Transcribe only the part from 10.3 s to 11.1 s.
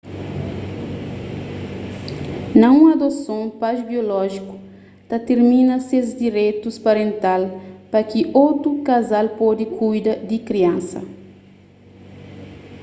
kriansa